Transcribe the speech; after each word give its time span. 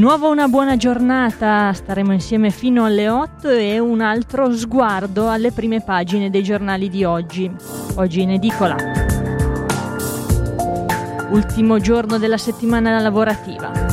nuovo 0.00 0.30
una 0.30 0.48
buona 0.48 0.78
giornata, 0.78 1.74
staremo 1.74 2.14
insieme 2.14 2.48
fino 2.48 2.86
alle 2.86 3.10
8 3.10 3.50
e 3.50 3.78
un 3.78 4.00
altro 4.00 4.50
sguardo 4.56 5.28
alle 5.28 5.52
prime 5.52 5.82
pagine 5.82 6.30
dei 6.30 6.42
giornali 6.42 6.88
di 6.88 7.04
oggi. 7.04 7.50
Oggi 7.96 8.22
in 8.22 8.30
edicola. 8.30 8.76
Ultimo 11.32 11.78
giorno 11.80 12.16
della 12.16 12.38
settimana 12.38 12.98
lavorativa. 12.98 13.89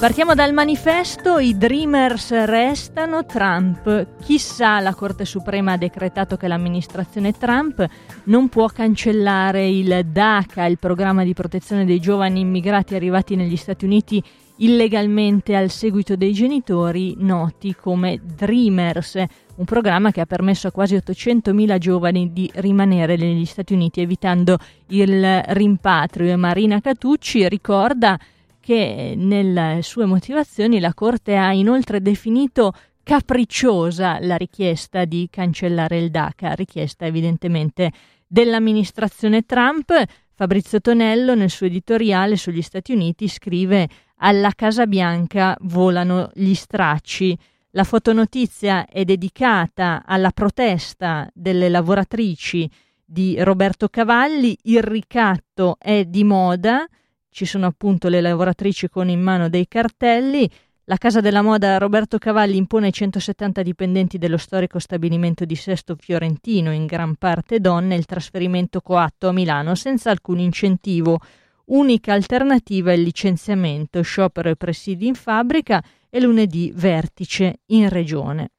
Partiamo 0.00 0.34
dal 0.34 0.54
manifesto, 0.54 1.36
i 1.36 1.58
Dreamers 1.58 2.32
restano, 2.46 3.26
Trump. 3.26 4.06
Chissà, 4.22 4.80
la 4.80 4.94
Corte 4.94 5.26
Suprema 5.26 5.72
ha 5.72 5.76
decretato 5.76 6.38
che 6.38 6.48
l'amministrazione 6.48 7.32
Trump 7.32 7.86
non 8.24 8.48
può 8.48 8.66
cancellare 8.68 9.68
il 9.68 10.06
DACA, 10.06 10.64
il 10.64 10.78
programma 10.78 11.22
di 11.22 11.34
protezione 11.34 11.84
dei 11.84 12.00
giovani 12.00 12.40
immigrati 12.40 12.94
arrivati 12.94 13.36
negli 13.36 13.56
Stati 13.56 13.84
Uniti 13.84 14.24
illegalmente 14.56 15.54
al 15.54 15.68
seguito 15.68 16.16
dei 16.16 16.32
genitori, 16.32 17.16
noti 17.18 17.76
come 17.78 18.18
Dreamers, 18.22 19.22
un 19.56 19.64
programma 19.66 20.12
che 20.12 20.22
ha 20.22 20.26
permesso 20.26 20.66
a 20.66 20.72
quasi 20.72 20.96
800.000 20.96 21.76
giovani 21.76 22.32
di 22.32 22.50
rimanere 22.54 23.16
negli 23.16 23.44
Stati 23.44 23.74
Uniti 23.74 24.00
evitando 24.00 24.56
il 24.86 25.42
rimpatrio. 25.48 26.32
E 26.32 26.36
Marina 26.36 26.80
Catucci 26.80 27.46
ricorda 27.50 28.18
che 28.60 29.14
nelle 29.16 29.80
sue 29.82 30.04
motivazioni 30.04 30.78
la 30.78 30.94
Corte 30.94 31.36
ha 31.36 31.52
inoltre 31.52 32.00
definito 32.00 32.72
capricciosa 33.02 34.18
la 34.20 34.36
richiesta 34.36 35.04
di 35.04 35.28
cancellare 35.30 35.98
il 35.98 36.10
DACA, 36.10 36.52
richiesta 36.52 37.06
evidentemente 37.06 37.90
dell'amministrazione 38.26 39.42
Trump. 39.42 39.92
Fabrizio 40.34 40.80
Tonello 40.80 41.34
nel 41.34 41.50
suo 41.50 41.66
editoriale 41.66 42.36
sugli 42.36 42.62
Stati 42.62 42.92
Uniti 42.92 43.26
scrive 43.28 43.88
alla 44.16 44.52
Casa 44.54 44.86
Bianca 44.86 45.56
volano 45.62 46.30
gli 46.34 46.54
stracci. 46.54 47.36
La 47.70 47.84
fotonotizia 47.84 48.86
è 48.86 49.04
dedicata 49.04 50.02
alla 50.06 50.30
protesta 50.30 51.28
delle 51.34 51.68
lavoratrici 51.68 52.70
di 53.04 53.42
Roberto 53.42 53.88
Cavalli, 53.88 54.56
il 54.62 54.82
ricatto 54.82 55.76
è 55.78 56.04
di 56.04 56.22
moda, 56.22 56.86
ci 57.30 57.46
sono 57.46 57.66
appunto 57.66 58.08
le 58.08 58.20
lavoratrici 58.20 58.88
con 58.88 59.08
in 59.08 59.20
mano 59.20 59.48
dei 59.48 59.66
cartelli. 59.68 60.50
La 60.84 60.96
casa 60.96 61.20
della 61.20 61.42
moda 61.42 61.78
Roberto 61.78 62.18
Cavalli 62.18 62.56
impone 62.56 62.86
ai 62.86 62.92
170 62.92 63.62
dipendenti 63.62 64.18
dello 64.18 64.36
storico 64.36 64.80
stabilimento 64.80 65.44
di 65.44 65.54
Sesto 65.54 65.94
Fiorentino, 65.96 66.72
in 66.72 66.86
gran 66.86 67.14
parte 67.14 67.60
donne, 67.60 67.94
il 67.94 68.06
trasferimento 68.06 68.80
coatto 68.80 69.28
a 69.28 69.32
Milano 69.32 69.76
senza 69.76 70.10
alcun 70.10 70.40
incentivo. 70.40 71.20
Unica 71.66 72.12
alternativa 72.12 72.90
è 72.90 72.94
il 72.94 73.02
licenziamento, 73.02 74.02
sciopero 74.02 74.48
e 74.50 74.56
presidi 74.56 75.06
in 75.06 75.14
fabbrica 75.14 75.80
e 76.10 76.20
lunedì 76.20 76.72
vertice 76.74 77.60
in 77.66 77.88
regione. 77.88 78.50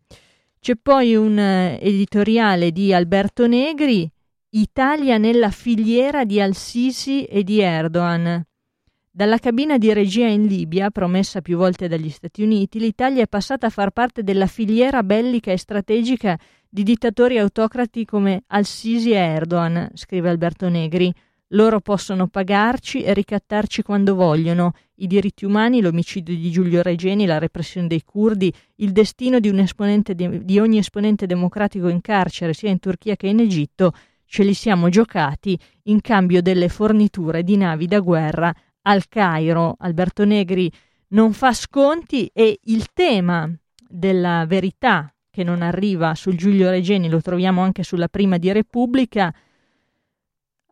C'è 0.62 0.76
poi 0.82 1.16
un 1.16 1.38
eh, 1.38 1.80
editoriale 1.82 2.72
di 2.72 2.94
Alberto 2.94 3.48
Negri, 3.48 4.10
Italia 4.52 5.18
nella 5.18 5.50
filiera 5.50 6.24
di 6.24 6.40
Al-Sisi 6.40 7.26
e 7.26 7.44
di 7.44 7.60
Erdogan. 7.60 8.46
Dalla 9.14 9.40
cabina 9.40 9.78
di 9.78 9.92
regia 9.92 10.26
in 10.26 10.46
Libia, 10.46 10.90
promessa 10.90 11.42
più 11.42 11.58
volte 11.58 11.90
dagli 11.90 12.10
Stati 12.10 12.44
Uniti, 12.44 12.80
l'Italia 12.80 13.24
è 13.24 13.28
passata 13.28 13.68
a 13.68 13.70
far 13.70 13.92
parte 13.92 14.24
della 14.24 14.48
filiera 14.48 15.04
bellica 15.04 15.52
e 15.52 15.58
strategica 15.58 16.40
di 16.70 16.84
dittatori 16.84 17.38
autocrati 17.38 18.06
come 18.06 18.44
Al-Sisi 18.48 19.12
e 19.12 19.18
Erdogan, 19.18 19.92
scrive 19.96 20.30
Alberto 20.30 20.70
Negri. 20.70 21.14
Loro 21.50 21.82
possono 21.82 22.28
pagarci 22.28 23.04
e 23.04 23.14
ricattarci 23.14 23.82
quando 23.82 24.16
vogliono. 24.16 24.76
I 24.96 25.08
diritti 25.08 25.44
umani, 25.44 25.82
l'omicidio 25.82 26.34
di 26.34 26.50
Giulio 26.50 26.82
Regeni, 26.82 27.26
la 27.26 27.38
repressione 27.38 27.88
dei 27.88 28.04
curdi, 28.06 28.54
il 28.76 28.94
destino 28.94 29.42
di, 29.42 29.52
di, 29.52 30.46
di 30.46 30.60
ogni 30.60 30.78
esponente 30.78 31.26
democratico 31.26 31.90
in 31.90 32.00
carcere, 32.00 32.54
sia 32.54 32.70
in 32.70 32.80
Turchia 32.80 33.18
che 33.18 33.28
in 33.28 33.42
Egitto, 33.42 33.92
ce 34.24 34.44
li 34.44 34.54
siamo 34.54 34.88
giocati 34.88 35.60
in 35.84 36.00
cambio 36.00 36.42
delle 36.42 36.70
forniture 36.70 37.44
di 37.44 37.58
navi 37.58 37.88
da 37.88 38.00
guerra 38.00 38.56
al 38.84 39.08
Cairo, 39.08 39.76
Alberto 39.80 40.26
Negri 40.26 40.72
non 41.10 41.34
fa 41.34 41.54
sconti 41.54 42.30
e 42.34 42.60
il 42.64 42.88
tema 42.94 43.50
della 43.88 44.46
verità 44.48 45.14
che 45.30 45.44
non 45.44 45.62
arriva 45.62 46.16
sul 46.16 46.36
Giulio 46.36 46.70
Regeni 46.70 47.10
lo 47.10 47.22
troviamo 47.22 47.62
anche 47.62 47.84
sulla 47.84 48.08
prima 48.08 48.38
di 48.38 48.52
Repubblica. 48.52 49.34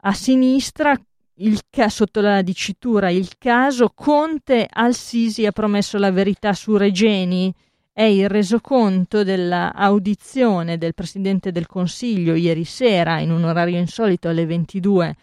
A 0.02 0.14
sinistra, 0.14 0.97
il 1.36 1.62
sotto 1.88 2.22
la 2.22 2.42
dicitura, 2.42 3.09
il 3.09 3.38
caso 3.38 3.92
Conte 3.94 4.68
al 4.70 4.94
Sisi 4.94 5.46
ha 5.46 5.52
promesso 5.52 5.97
la 5.97 6.12
verità 6.12 6.53
su 6.53 6.76
Regeni. 6.76 7.53
È 7.91 8.03
il 8.03 8.30
resoconto 8.30 9.24
dell'audizione 9.24 10.78
del 10.78 10.94
Presidente 10.94 11.52
del 11.52 11.68
Consiglio 11.68 12.34
ieri 12.34 12.64
sera 12.64 13.20
in 13.20 13.31
un 13.31 13.44
orario 13.44 13.78
insolito 13.78 14.30
alle 14.30 14.46
22 14.46 15.16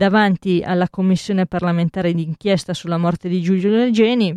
davanti 0.00 0.62
alla 0.64 0.88
commissione 0.88 1.44
parlamentare 1.44 2.14
d'inchiesta 2.14 2.72
sulla 2.72 2.96
morte 2.96 3.28
di 3.28 3.42
Giulio 3.42 3.68
Regeni, 3.68 4.34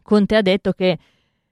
Conte 0.00 0.36
ha 0.36 0.42
detto 0.42 0.70
che 0.70 0.96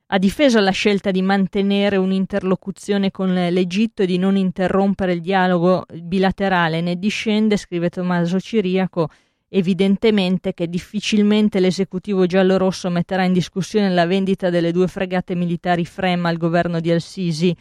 ha 0.07 0.19
difeso 0.19 0.61
la 0.61 0.71
scelta 0.71 1.11
di 1.11 1.21
mantenere 1.21 1.97
un'interlocuzione 1.97 3.11
con 3.11 3.35
l'Egitto 3.35 4.03
e 4.03 4.07
di 4.07 4.19
non 4.19 4.37
interrompere 4.37 5.15
il 5.15 5.21
dialogo 5.21 5.85
bilaterale. 6.01 6.81
Ne 6.81 6.97
discende, 6.97 7.57
scrive 7.57 7.91
Tommaso 7.91 8.39
Ciriaco, 8.39 9.09
evidentemente 9.49 10.55
che 10.55 10.69
difficilmente 10.69 11.59
l'esecutivo 11.59 12.25
giallorosso 12.25 12.89
metterà 12.89 13.25
in 13.25 13.33
discussione 13.33 13.91
la 13.91 14.07
vendita 14.07 14.49
delle 14.49 14.71
due 14.71 14.87
fregate 14.87 15.35
militari 15.35 15.85
FREM 15.85 16.25
al 16.25 16.37
governo 16.37 16.79
di 16.79 16.93
Al-Sisi 16.93 17.53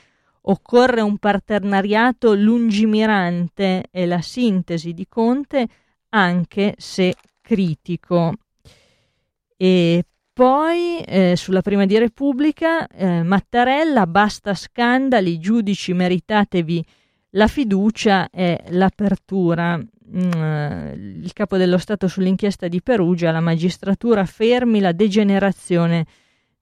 Occorre 0.50 1.02
un 1.02 1.18
partenariato 1.18 2.34
lungimirante 2.34 3.86
e 3.92 4.06
la 4.06 4.22
sintesi 4.22 4.94
di 4.94 5.06
Conte, 5.10 5.68
anche 6.10 6.76
se 6.78 7.16
critico. 7.42 8.34
E 9.58 10.06
poi 10.32 11.00
eh, 11.00 11.36
sulla 11.36 11.62
prima 11.62 11.86
di 11.86 11.98
Repubblica, 11.98 12.88
eh, 12.88 13.24
Mattarella, 13.24 14.08
basta 14.08 14.54
scandali, 14.54 15.38
giudici 15.38 15.94
meritatevi 15.94 16.86
la 17.32 17.48
fiducia 17.48 18.30
e 18.30 18.64
l'apertura. 18.70 19.78
Mm, 19.78 21.24
il 21.24 21.34
capo 21.34 21.58
dello 21.58 21.78
Stato 21.78 22.08
sull'inchiesta 22.08 22.70
di 22.70 22.82
Perugia, 22.82 23.32
la 23.32 23.42
magistratura 23.42 24.24
fermi 24.24 24.80
la 24.80 24.94
degenerazione 24.94 26.06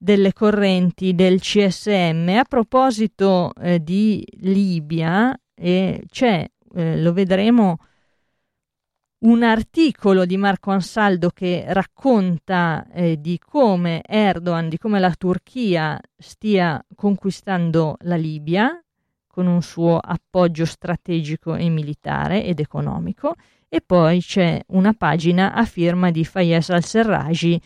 delle 0.05 0.33
correnti 0.33 1.15
del 1.15 1.39
CSM. 1.39 2.29
A 2.37 2.45
proposito 2.47 3.51
eh, 3.59 3.83
di 3.83 4.23
Libia, 4.41 5.35
eh, 5.55 6.03
c'è, 6.07 6.47
eh, 6.75 7.01
lo 7.01 7.11
vedremo, 7.11 7.77
un 9.25 9.41
articolo 9.41 10.25
di 10.25 10.37
Marco 10.37 10.69
Ansaldo 10.69 11.31
che 11.31 11.65
racconta 11.69 12.85
eh, 12.93 13.19
di 13.19 13.39
come 13.39 14.01
Erdogan, 14.05 14.69
di 14.69 14.77
come 14.77 14.99
la 14.99 15.11
Turchia 15.17 15.99
stia 16.15 16.85
conquistando 16.93 17.97
la 18.01 18.15
Libia 18.15 18.79
con 19.25 19.47
un 19.47 19.63
suo 19.63 19.97
appoggio 19.97 20.65
strategico 20.65 21.55
e 21.55 21.67
militare 21.69 22.43
ed 22.43 22.59
economico 22.59 23.33
e 23.67 23.81
poi 23.81 24.21
c'è 24.21 24.61
una 24.67 24.93
pagina 24.93 25.53
a 25.53 25.65
firma 25.65 26.11
di 26.11 26.23
Fayez 26.23 26.69
al-Serraj 26.69 27.57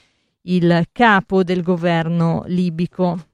il 0.50 0.86
capo 0.92 1.44
del 1.44 1.62
governo 1.62 2.44
libico. 2.48 3.26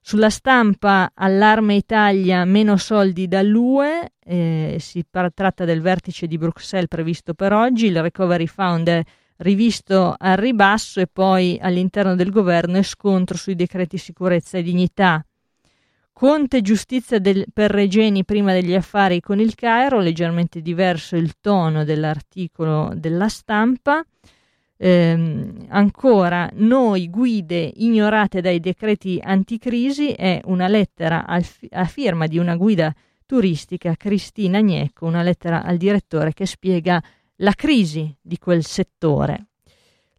Sulla 0.00 0.30
stampa 0.30 1.10
allarme 1.14 1.74
Italia, 1.74 2.44
meno 2.44 2.76
soldi 2.76 3.26
dall'UE, 3.26 4.12
eh, 4.24 4.76
si 4.78 5.04
par- 5.08 5.32
tratta 5.34 5.64
del 5.64 5.80
vertice 5.80 6.26
di 6.26 6.38
Bruxelles 6.38 6.88
previsto 6.88 7.34
per 7.34 7.52
oggi, 7.52 7.86
il 7.86 8.00
Recovery 8.00 8.46
Fund 8.46 8.88
è 8.88 9.02
rivisto 9.38 10.14
al 10.16 10.36
ribasso 10.36 11.00
e 11.00 11.08
poi 11.12 11.58
all'interno 11.60 12.14
del 12.14 12.30
governo 12.30 12.78
è 12.78 12.82
scontro 12.82 13.36
sui 13.36 13.54
decreti 13.54 13.98
sicurezza 13.98 14.58
e 14.58 14.62
dignità. 14.62 15.24
Conte 16.12 16.62
giustizia 16.62 17.18
del, 17.18 17.44
per 17.52 17.70
Regeni 17.70 18.24
prima 18.24 18.52
degli 18.52 18.74
affari 18.74 19.20
con 19.20 19.38
il 19.38 19.54
Cairo, 19.54 19.98
leggermente 19.98 20.62
diverso 20.62 21.16
il 21.16 21.34
tono 21.40 21.84
dell'articolo 21.84 22.92
della 22.94 23.28
stampa. 23.28 24.02
Ehm, 24.78 25.66
ancora, 25.68 26.50
noi 26.54 27.08
guide 27.08 27.72
ignorate 27.76 28.40
dai 28.40 28.60
decreti 28.60 29.18
anticrisi 29.22 30.10
è 30.10 30.40
una 30.44 30.68
lettera 30.68 31.24
al, 31.26 31.44
a 31.70 31.84
firma 31.84 32.26
di 32.26 32.38
una 32.38 32.56
guida 32.56 32.94
turistica, 33.24 33.96
Cristina 33.96 34.60
Gnecco, 34.60 35.06
una 35.06 35.22
lettera 35.22 35.62
al 35.62 35.76
direttore 35.78 36.32
che 36.32 36.46
spiega 36.46 37.02
la 37.36 37.52
crisi 37.52 38.14
di 38.20 38.38
quel 38.38 38.64
settore. 38.64 39.46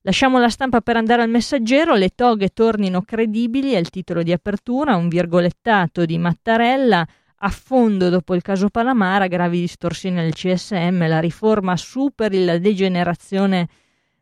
Lasciamo 0.01 0.39
la 0.39 0.49
stampa 0.49 0.81
per 0.81 0.95
andare 0.95 1.21
al 1.21 1.29
messaggero, 1.29 1.93
le 1.95 2.09
toghe 2.15 2.49
tornino 2.49 3.01
credibili 3.01 3.73
è 3.73 3.77
il 3.77 3.89
titolo 3.89 4.23
di 4.23 4.31
apertura, 4.31 4.95
un 4.95 5.09
virgolettato 5.09 6.05
di 6.05 6.17
Mattarella, 6.17 7.05
a 7.39 7.49
fondo 7.49 8.09
dopo 8.09 8.33
il 8.33 8.41
caso 8.41 8.69
Palamara, 8.69 9.27
gravi 9.27 9.59
distorsioni 9.59 10.19
al 10.19 10.33
CSM, 10.33 11.07
la 11.07 11.19
riforma 11.19 11.75
superi 11.75 12.43
la 12.43 12.57
degenerazione 12.57 13.67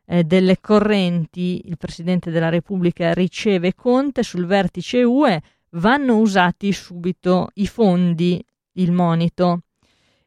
eh, 0.06 0.24
delle 0.24 0.58
correnti, 0.60 1.62
il 1.66 1.76
Presidente 1.76 2.30
della 2.30 2.48
Repubblica 2.48 3.12
riceve 3.12 3.74
Conte 3.74 4.22
sul 4.22 4.46
vertice 4.46 5.02
UE, 5.02 5.40
vanno 5.70 6.16
usati 6.18 6.72
subito 6.72 7.50
i 7.54 7.66
fondi, 7.66 8.42
il 8.72 8.92
monito. 8.92 9.60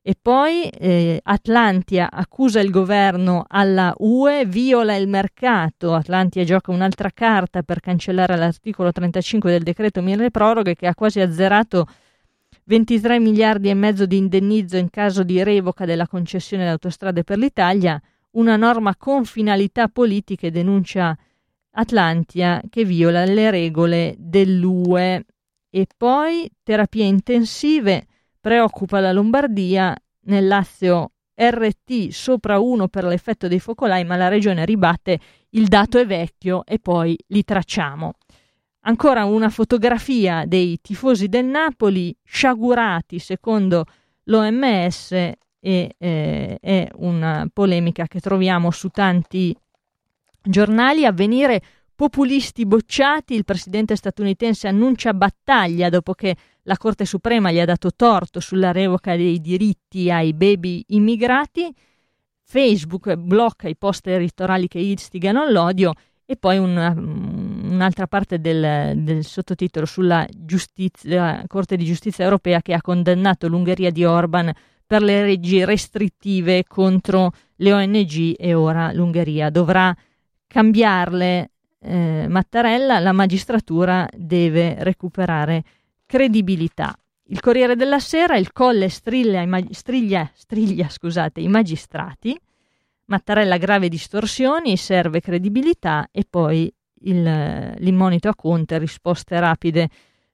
E 0.01 0.15
poi 0.19 0.69
eh, 0.69 1.19
Atlantia 1.23 2.09
accusa 2.09 2.61
il 2.61 2.71
governo 2.71 3.45
alla 3.47 3.93
UE, 3.97 4.45
viola 4.45 4.95
il 4.95 5.07
mercato. 5.07 5.93
Atlantia 5.93 6.43
gioca 6.43 6.71
un'altra 6.71 7.11
carta 7.13 7.63
per 7.63 7.79
cancellare 7.79 8.35
l'articolo 8.37 8.91
35 8.91 9.51
del 9.51 9.63
decreto 9.63 10.01
mille 10.01 10.31
proroghe 10.31 10.75
che 10.75 10.87
ha 10.87 10.95
quasi 10.95 11.19
azzerato 11.19 11.85
23 12.63 13.19
miliardi 13.19 13.69
e 13.69 13.73
mezzo 13.73 14.05
di 14.05 14.17
indennizzo 14.17 14.77
in 14.77 14.89
caso 14.89 15.23
di 15.23 15.43
revoca 15.43 15.85
della 15.85 16.07
concessione 16.07 16.63
di 16.63 16.69
autostrade 16.69 17.23
per 17.23 17.37
l'Italia, 17.37 18.01
una 18.39 18.55
norma 18.55 18.95
con 18.95 19.25
finalità 19.25 19.89
politiche 19.89 20.49
denuncia 20.49 21.15
Atlantia 21.71 22.61
che 22.69 22.85
viola 22.85 23.25
le 23.25 23.51
regole 23.51 24.15
dell'UE. 24.17 25.25
E 25.69 25.87
poi 25.95 26.49
terapie 26.63 27.05
intensive 27.05 28.07
Preoccupa 28.41 29.01
la 29.01 29.11
Lombardia, 29.11 29.93
nel 30.27 30.47
Lazio 30.47 31.11
RT 31.35 32.07
sopra 32.07 32.59
1 32.59 32.87
per 32.87 33.03
l'effetto 33.03 33.49
dei 33.49 33.59
focolai, 33.59 34.05
ma 34.05 34.15
la 34.15 34.29
regione 34.29 34.63
ribatte 34.63 35.19
il 35.51 35.67
dato 35.67 35.97
è 35.97 36.05
vecchio 36.05 36.65
e 36.65 36.79
poi 36.79 37.17
li 37.27 37.43
tracciamo. 37.43 38.13
Ancora 38.83 39.25
una 39.25 39.49
fotografia 39.49 40.45
dei 40.45 40.79
tifosi 40.79 41.27
del 41.27 41.45
Napoli 41.45 42.15
sciagurati 42.23 43.19
secondo 43.19 43.83
l'OMS 44.23 45.31
e 45.59 45.95
eh, 45.97 46.57
è 46.59 46.87
una 46.95 47.47
polemica 47.51 48.07
che 48.07 48.19
troviamo 48.19 48.71
su 48.71 48.89
tanti 48.89 49.55
giornali. 50.41 51.05
Avvenire 51.05 51.61
populisti 51.95 52.65
bocciati, 52.65 53.33
il 53.33 53.43
presidente 53.43 53.95
statunitense 53.95 54.67
annuncia 54.67 55.13
battaglia 55.13 55.89
dopo 55.89 56.13
che 56.13 56.35
la 56.63 56.77
Corte 56.77 57.05
Suprema 57.05 57.51
gli 57.51 57.59
ha 57.59 57.65
dato 57.65 57.91
torto 57.93 58.39
sulla 58.39 58.71
revoca 58.71 59.15
dei 59.15 59.41
diritti 59.41 60.09
ai 60.09 60.33
baby 60.33 60.83
immigrati, 60.89 61.73
Facebook 62.43 63.13
blocca 63.15 63.67
i 63.67 63.75
post 63.75 64.07
elettorali 64.07 64.67
che 64.67 64.79
istigano 64.79 65.41
all'odio 65.41 65.93
e 66.25 66.35
poi 66.35 66.57
una, 66.57 66.93
un'altra 66.95 68.07
parte 68.07 68.39
del, 68.39 68.93
del 69.03 69.23
sottotitolo 69.23 69.85
sulla 69.85 70.27
giustizia, 70.31 71.43
Corte 71.47 71.75
di 71.75 71.85
Giustizia 71.85 72.23
europea 72.23 72.61
che 72.61 72.73
ha 72.73 72.81
condannato 72.81 73.47
l'Ungheria 73.47 73.89
di 73.89 74.05
Orban 74.05 74.51
per 74.89 75.03
le 75.03 75.23
leggi 75.23 75.63
restrittive 75.63 76.63
contro 76.65 77.31
le 77.57 77.73
ONG 77.73 78.33
e 78.35 78.55
ora 78.55 78.91
l'Ungheria 78.91 79.51
dovrà 79.51 79.95
cambiarle 80.47 81.51
eh, 81.81 82.25
Mattarella, 82.27 82.97
la 82.97 83.11
magistratura 83.11 84.09
deve 84.11 84.83
recuperare 84.83 85.63
credibilità. 86.07 86.97
Il 87.25 87.39
Corriere 87.39 87.75
della 87.75 87.99
Sera, 87.99 88.35
il 88.35 88.51
Colle 88.51 88.89
striglia, 88.89 89.45
mag- 89.45 89.69
striglia, 89.69 90.27
striglia 90.33 90.89
scusate, 90.89 91.39
i 91.39 91.47
magistrati, 91.47 92.35
Mattarella 93.05 93.57
grave 93.57 93.89
distorsioni, 93.89 94.75
serve 94.75 95.19
credibilità 95.19 96.07
e 96.11 96.25
poi 96.27 96.73
il, 97.01 97.75
l'immonito 97.77 98.27
a 98.27 98.33
Conte, 98.33 98.79
risposte 98.79 99.39
rapide 99.39 99.87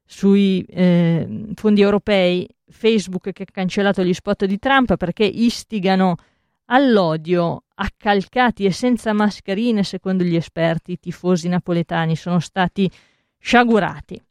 sui 0.05 0.63
eh, 0.69 1.45
fondi 1.55 1.81
europei, 1.81 2.47
Facebook 2.69 3.31
che 3.31 3.43
ha 3.43 3.51
cancellato 3.51 4.03
gli 4.03 4.13
spot 4.13 4.45
di 4.45 4.59
Trump 4.59 4.95
perché 4.97 5.23
istigano 5.23 6.15
all'odio 6.65 7.63
accalcati 7.75 8.65
e 8.65 8.71
senza 8.71 9.13
mascherine, 9.13 9.83
secondo 9.83 10.23
gli 10.23 10.35
esperti, 10.35 10.93
i 10.93 10.99
tifosi 10.99 11.47
napoletani 11.47 12.15
sono 12.15 12.39
stati 12.39 12.89
sciagurati. 13.37 14.21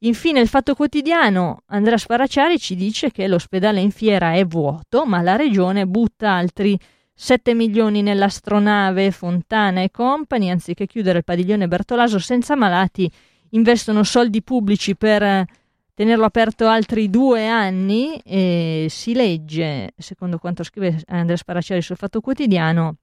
Infine 0.00 0.40
il 0.40 0.48
Fatto 0.48 0.74
Quotidiano, 0.74 1.62
Andrea 1.66 1.96
Sparacciari 1.96 2.58
ci 2.58 2.74
dice 2.74 3.10
che 3.10 3.26
l'ospedale 3.28 3.80
in 3.80 3.90
fiera 3.90 4.34
è 4.34 4.44
vuoto, 4.44 5.04
ma 5.06 5.22
la 5.22 5.36
regione 5.36 5.86
butta 5.86 6.32
altri 6.32 6.78
7 7.14 7.54
milioni 7.54 8.02
nell'astronave 8.02 9.10
Fontana 9.12 9.82
e 9.82 9.90
Company, 9.90 10.50
anziché 10.50 10.86
chiudere 10.86 11.18
il 11.18 11.24
padiglione 11.24 11.68
Bertolaso 11.68 12.18
senza 12.18 12.56
malati, 12.56 13.10
investono 13.52 14.02
soldi 14.02 14.42
pubblici 14.42 14.96
per 14.96 15.44
tenerlo 15.94 16.24
aperto 16.24 16.66
altri 16.66 17.10
due 17.10 17.46
anni 17.46 18.18
e 18.24 18.86
si 18.88 19.14
legge, 19.14 19.92
secondo 19.96 20.38
quanto 20.38 20.62
scrive 20.62 21.02
Andrea 21.06 21.36
Sparaciari 21.36 21.82
sul 21.82 21.96
Fatto 21.96 22.20
Quotidiano, 22.20 22.96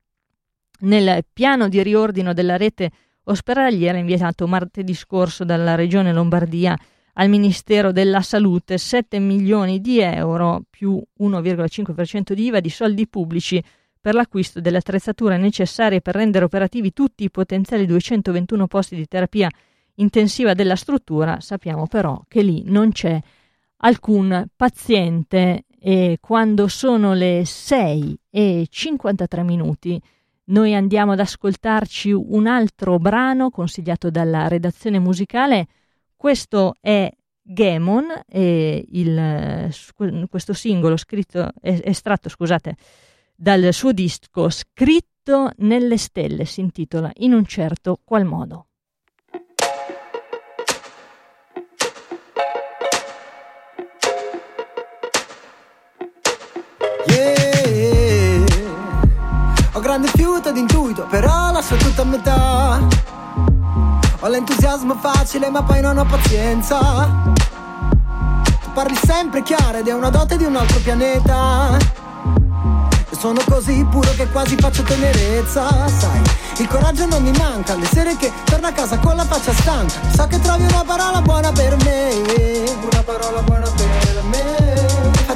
nel 0.81 1.23
piano 1.31 1.67
di 1.67 1.81
riordino 1.83 2.33
della 2.33 2.57
rete 2.57 2.89
ospedaliera 3.25 3.97
inviato 3.97 4.47
martedì 4.47 4.93
scorso 4.93 5.43
dalla 5.43 5.75
Regione 5.75 6.13
Lombardia 6.13 6.75
al 7.13 7.29
Ministero 7.29 7.91
della 7.91 8.21
Salute 8.21 8.77
7 8.77 9.19
milioni 9.19 9.81
di 9.81 9.99
euro 9.99 10.63
più 10.69 11.01
1,5% 11.19 12.33
di 12.33 12.45
IVA 12.45 12.59
di 12.59 12.69
soldi 12.69 13.07
pubblici 13.07 13.61
per 14.01 14.15
l'acquisto 14.15 14.61
delle 14.61 14.77
attrezzature 14.77 15.37
necessarie 15.37 16.01
per 16.01 16.15
rendere 16.15 16.45
operativi 16.45 16.93
tutti 16.93 17.25
i 17.25 17.29
potenziali 17.29 17.85
221 17.85 18.67
posti 18.67 18.95
di 18.95 19.05
terapia 19.05 19.49
intensiva 19.99 20.53
della 20.53 20.75
struttura, 20.75 21.39
sappiamo 21.39 21.87
però 21.87 22.21
che 22.27 22.41
lì 22.41 22.63
non 22.65 22.91
c'è 22.91 23.19
alcun 23.77 24.45
paziente 24.55 25.65
e 25.79 26.17
quando 26.19 26.67
sono 26.67 27.13
le 27.13 27.43
6 27.45 28.19
e 28.29 28.67
53 28.69 29.43
minuti 29.43 30.01
noi 30.45 30.73
andiamo 30.73 31.11
ad 31.11 31.19
ascoltarci 31.19 32.11
un 32.11 32.47
altro 32.47 32.97
brano 32.97 33.49
consigliato 33.49 34.09
dalla 34.09 34.47
redazione 34.47 34.97
musicale. 34.99 35.67
Questo 36.15 36.73
è 36.81 37.09
Gemon, 37.41 38.23
e 38.27 38.85
il, 38.89 39.71
questo 40.27 40.53
singolo 40.53 40.97
scritto, 40.97 41.51
estratto 41.61 42.29
scusate, 42.29 42.75
dal 43.35 43.71
suo 43.73 43.91
disco 43.91 44.49
Scritto 44.49 45.51
nelle 45.57 45.97
stelle 45.97 46.45
si 46.45 46.61
intitola 46.61 47.11
In 47.17 47.33
un 47.33 47.45
certo 47.45 47.99
qual 48.03 48.25
modo. 48.25 48.68
Grande 59.89 60.11
fiuto 60.13 60.51
d'intuito, 60.51 61.07
però 61.09 61.51
lascio 61.51 61.75
tutto 61.77 62.03
a 62.03 62.05
metà. 62.05 62.79
Ho 64.19 64.27
l'entusiasmo 64.27 64.93
facile, 65.01 65.49
ma 65.49 65.63
poi 65.63 65.81
non 65.81 65.97
ho 65.97 66.05
pazienza. 66.05 67.07
Tu 68.61 68.71
parli 68.71 68.95
sempre 69.03 69.41
chiaro 69.41 69.79
ed 69.79 69.87
è 69.87 69.91
una 69.91 70.11
dote 70.11 70.37
di 70.37 70.43
un 70.43 70.55
altro 70.55 70.77
pianeta. 70.81 71.75
E 73.09 73.15
sono 73.17 73.41
così 73.49 73.83
puro 73.89 74.11
che 74.11 74.27
quasi 74.27 74.55
faccio 74.57 74.83
tenerezza, 74.83 75.67
sai. 75.87 76.21
Il 76.59 76.67
coraggio 76.67 77.07
non 77.07 77.23
mi 77.23 77.31
manca, 77.31 77.73
le 77.73 77.87
sere 77.87 78.15
che 78.15 78.31
torno 78.43 78.67
a 78.67 78.71
casa 78.71 78.99
con 78.99 79.15
la 79.15 79.25
faccia 79.25 79.53
stanca. 79.53 79.95
So 80.15 80.27
che 80.27 80.39
trovi 80.39 80.65
una 80.65 80.83
parola 80.85 81.19
buona 81.19 81.51
per 81.51 81.75
me. 81.83 82.11
Una 82.91 83.01
parola 83.03 83.41
buona 83.41 83.67
per 83.75 84.23
me. 84.29 84.68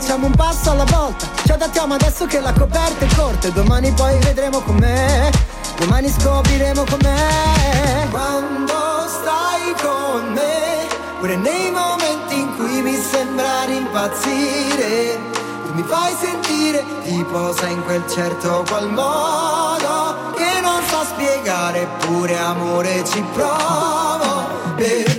Facciamo 0.04 0.26
un 0.26 0.36
passo 0.36 0.72
alla 0.72 0.84
volta, 0.84 1.26
ci 1.46 1.52
adattiamo 1.54 1.94
adesso 1.94 2.26
che 2.26 2.42
la 2.42 2.52
coperta 2.52 3.06
è 3.06 3.16
corta. 3.16 3.48
E 3.48 3.54
domani 3.54 3.90
poi 3.94 4.20
vedremo 4.20 4.60
com'è. 4.60 5.30
Domani 5.78 6.10
scopriremo 6.10 6.84
com'è. 6.84 8.08
Quando 8.10 8.74
stai 9.08 9.74
con 9.82 10.34
me, 10.34 10.88
pure 11.20 11.38
nei 11.38 11.72
momenti 11.72 12.38
in 12.38 12.54
cui 12.58 12.82
mi 12.82 13.02
sembra 13.02 13.64
impazzire. 13.66 15.20
Tu 15.68 15.74
mi 15.74 15.84
fai 15.84 16.14
sentire 16.20 16.84
tipo 17.06 17.54
sei 17.54 17.72
in 17.72 17.84
quel 17.86 18.04
certo 18.10 18.66
qual 18.68 18.92
modo 18.92 20.32
non 20.64 20.82
so 20.88 21.04
spiegare, 21.04 21.82
eppure 21.82 22.38
amore 22.40 23.04
ci 23.06 23.22
provo. 23.34 24.62
Perché 24.76 25.13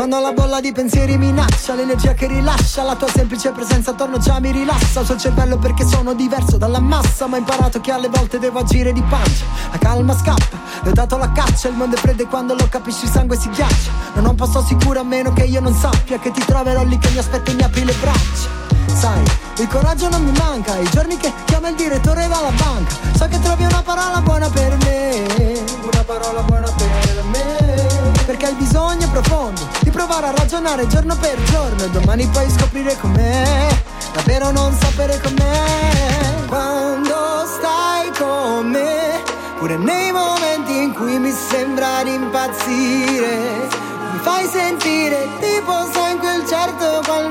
Quando 0.00 0.18
la 0.18 0.32
bolla 0.32 0.60
di 0.60 0.72
pensieri 0.72 1.18
minaccia 1.18 1.74
L'energia 1.74 2.14
che 2.14 2.26
rilascia 2.26 2.82
La 2.82 2.96
tua 2.96 3.06
semplice 3.06 3.50
presenza 3.50 3.90
attorno 3.90 4.16
già 4.16 4.40
mi 4.40 4.50
rilassa. 4.50 5.00
Il 5.00 5.18
cervello 5.18 5.58
perché 5.58 5.86
sono 5.86 6.14
diverso 6.14 6.56
dalla 6.56 6.80
massa 6.80 7.26
Ma 7.26 7.36
ho 7.36 7.38
imparato 7.38 7.82
che 7.82 7.92
alle 7.92 8.08
volte 8.08 8.38
devo 8.38 8.60
agire 8.60 8.94
di 8.94 9.02
pancia. 9.02 9.44
La 9.70 9.76
calma 9.76 10.16
scappa 10.16 10.56
Le 10.84 10.88
ho 10.88 10.92
dato 10.94 11.18
la 11.18 11.30
caccia 11.32 11.68
Il 11.68 11.74
mondo 11.74 11.96
è 11.96 11.98
freddo 11.98 12.22
e 12.22 12.26
quando 12.28 12.54
lo 12.54 12.66
capisci 12.70 13.04
il 13.04 13.10
sangue 13.10 13.36
si 13.36 13.50
ghiaccia. 13.50 13.90
Non 14.14 14.24
ho 14.24 14.30
un 14.30 14.36
posto 14.36 14.64
sicuro 14.64 15.00
a 15.00 15.04
meno 15.04 15.34
che 15.34 15.42
io 15.42 15.60
non 15.60 15.74
sappia 15.74 16.18
Che 16.18 16.30
ti 16.30 16.42
troverò 16.46 16.82
lì 16.82 16.96
che 16.96 17.10
mi 17.10 17.18
aspetta 17.18 17.50
e 17.50 17.54
mi 17.54 17.62
apri 17.62 17.84
le 17.84 17.94
braccia. 18.00 18.70
Sai, 18.86 19.22
il 19.58 19.68
coraggio 19.68 20.08
non 20.08 20.24
mi 20.24 20.32
manca 20.38 20.78
I 20.78 20.88
giorni 20.90 21.16
che 21.16 21.30
chiama 21.44 21.68
il 21.68 21.74
direttore 21.74 22.09
ragionare 30.50 30.88
giorno 30.88 31.16
per 31.16 31.40
giorno 31.44 31.84
E 31.84 31.90
domani 31.90 32.26
puoi 32.26 32.50
scoprire 32.50 32.96
com'è. 32.98 33.68
Davvero 34.12 34.50
non 34.50 34.76
sapere 34.80 35.20
com'è. 35.20 36.44
Quando 36.48 37.44
stai 37.46 38.10
con 38.18 38.66
me 38.70 39.22
Pure 39.58 39.76
nei 39.76 40.10
momenti 40.10 40.82
in 40.82 40.92
cui 40.92 41.18
mi 41.20 41.30
sembra 41.30 42.02
di 42.02 42.14
impazzire 42.14 43.68
mi 44.12 44.18
fai 44.18 44.48
sentire 44.48 45.28
tipo 45.38 45.72
sai 45.92 46.12
in 46.12 46.18
quel 46.18 46.44
certo 46.44 47.00
qual 47.04 47.30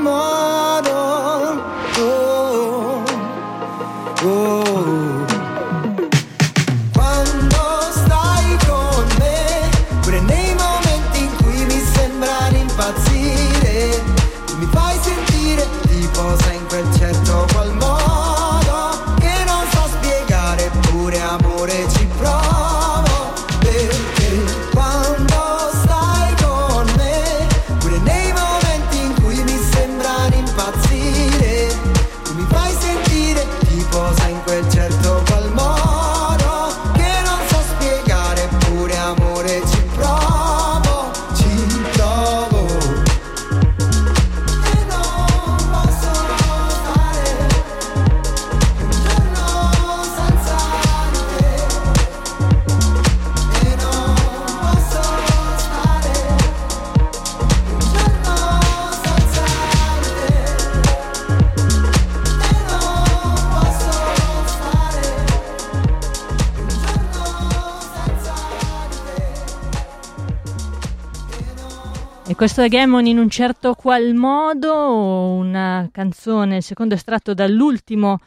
E 72.29 72.35
questo 72.35 72.61
è 72.61 72.67
Gammon 72.67 73.07
in 73.07 73.17
un 73.17 73.27
certo 73.27 73.73
qual 73.73 74.13
modo, 74.13 75.31
una 75.31 75.89
canzone, 75.91 76.57
il 76.57 76.63
secondo 76.63 76.93
estratto 76.93 77.33
dall'ultimo 77.33 78.19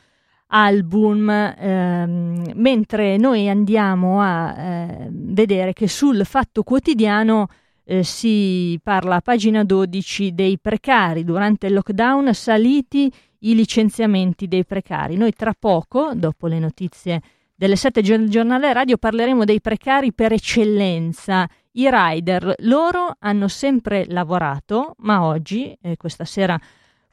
album, 0.49 1.31
ehm, 1.31 2.51
mentre 2.57 3.17
noi 3.17 3.49
andiamo 3.49 4.21
a 4.21 4.59
eh, 4.59 5.09
vedere 5.09 5.73
che 5.73 5.87
sul 5.87 6.27
Fatto 6.27 6.65
Quotidiano 6.65 7.47
eh, 7.85 8.03
si 8.03 8.77
parla 8.83 9.15
a 9.15 9.21
pagina 9.21 9.63
12 9.63 10.35
dei 10.35 10.59
precari. 10.59 11.23
Durante 11.23 11.69
il 11.69 11.75
lockdown 11.75 12.35
saliti 12.35 13.09
i 13.39 13.55
licenziamenti 13.55 14.49
dei 14.49 14.65
precari. 14.65 15.15
Noi 15.17 15.33
tra 15.33 15.55
poco, 15.57 16.11
dopo 16.17 16.49
le 16.49 16.59
notizie 16.59 17.21
delle 17.55 17.77
7 17.77 18.03
del 18.03 18.29
giornale 18.29 18.73
radio, 18.73 18.97
parleremo 18.97 19.45
dei 19.45 19.61
precari 19.61 20.13
per 20.13 20.33
eccellenza. 20.33 21.49
I 21.75 21.89
rider, 21.91 22.55
loro 22.61 23.17
hanno 23.19 23.49
sempre 23.49 24.05
lavorato, 24.09 24.95
ma 24.99 25.25
oggi, 25.25 25.77
eh, 25.81 25.97
questa 25.97 26.25
sera, 26.25 26.59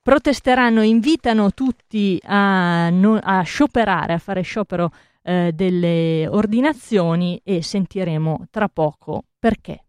protesteranno, 0.02 0.82
invitano 0.82 1.52
tutti 1.54 2.20
a, 2.26 2.90
no- 2.90 3.20
a 3.22 3.42
scioperare, 3.42 4.14
a 4.14 4.18
fare 4.18 4.42
sciopero 4.42 4.92
eh, 5.24 5.52
delle 5.54 6.28
ordinazioni 6.28 7.40
e 7.44 7.62
sentiremo 7.62 8.48
tra 8.50 8.68
poco 8.68 9.24
perché. 9.40 9.84